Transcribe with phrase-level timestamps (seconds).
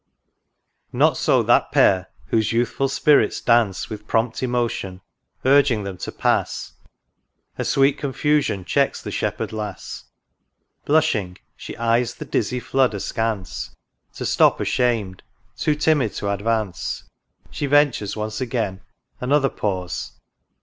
[0.91, 5.01] Not so that Pair whose youthful spirits dance With prompt emotion,
[5.45, 6.73] urging them to pass;
[7.59, 10.05] A sweet confusion checks the Shepherd lass;
[10.85, 13.75] Blushing she eyes the dizzy flood askance,—
[14.15, 15.21] To stop ashamed—
[15.55, 17.03] too timid to advance;
[17.51, 18.81] She ventures once again—
[19.21, 20.13] another pause